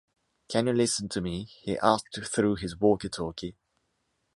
[0.49, 3.55] ‘‘Can you listen to me?’’ he asked through his walkie talkie.